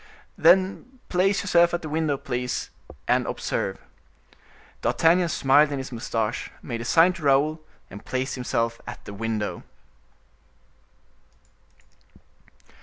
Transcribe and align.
"Then 0.35 0.97
place 1.09 1.41
yourself 1.43 1.75
at 1.75 1.83
the 1.83 1.87
window, 1.87 2.15
if 2.15 2.21
you 2.21 2.23
please, 2.23 2.71
and 3.07 3.27
observe." 3.27 3.77
D'Artagnan 4.81 5.29
smiled 5.29 5.71
in 5.71 5.77
his 5.77 5.91
mustache, 5.91 6.49
made 6.63 6.81
a 6.81 6.85
sign 6.85 7.13
to 7.13 7.21
Raoul, 7.21 7.61
and 7.87 8.03
placed 8.03 8.33
himself 8.33 8.81
at 8.87 9.05
the 9.05 9.13
window. 9.13 9.61